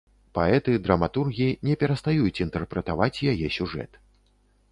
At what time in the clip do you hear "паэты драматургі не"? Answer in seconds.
0.35-1.75